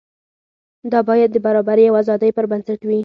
[0.91, 2.99] دا باید د برابرۍ او ازادۍ پر بنسټ وي.